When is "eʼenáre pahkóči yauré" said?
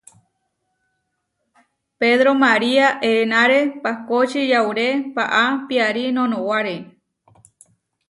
3.09-4.87